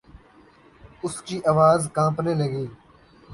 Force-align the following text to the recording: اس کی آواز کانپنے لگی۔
اس 1.03 1.15
کی 1.21 1.37
آواز 1.51 1.81
کانپنے 1.93 2.33
لگی۔ 2.33 2.65